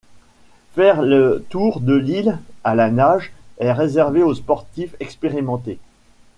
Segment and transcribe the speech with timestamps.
[0.73, 5.77] Faire le tour de l'île à la nage est réservé aux sportifs expérimentés.